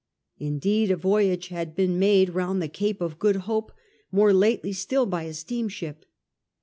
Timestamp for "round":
2.31-2.59